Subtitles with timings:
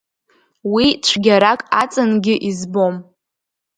[0.73, 2.95] Уи цәгьарак аҵангьы избом…